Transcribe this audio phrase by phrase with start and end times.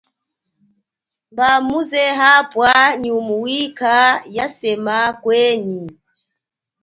[1.31, 3.93] Mba muze habwa ni mwika
[4.37, 5.85] yasema kwenyi.